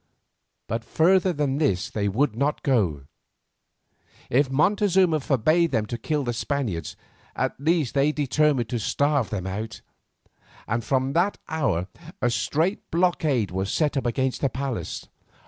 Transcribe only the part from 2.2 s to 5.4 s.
not go. If Montezuma